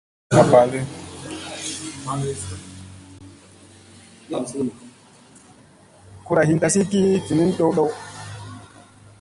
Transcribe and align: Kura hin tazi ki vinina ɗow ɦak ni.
Kura 6.29 6.47
hin 6.53 6.63
tazi 6.63 6.79
ki 6.91 7.01
vinina 7.27 7.55
ɗow 7.57 7.71
ɦak 7.77 7.91
ni. 7.95 7.99